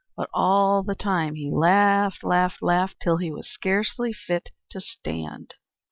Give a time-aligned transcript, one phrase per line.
[0.17, 5.53] But all the time he laughed, laughed, laughed, till he was scarcely fit to stand.